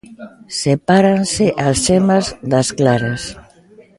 Sepáranse 0.61 1.45
as 1.67 1.75
xemas 1.85 2.25
das 2.51 2.67
claras. 2.79 3.21